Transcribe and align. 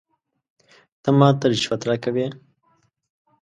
ته 1.01 1.09
ماته 1.19 1.45
رشوت 1.51 1.81
راکوې؟ 1.89 2.25